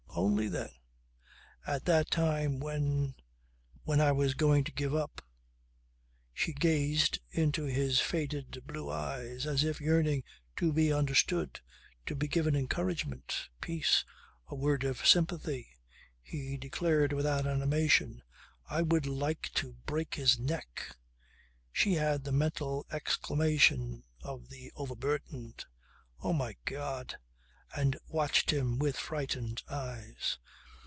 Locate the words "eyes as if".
8.89-9.79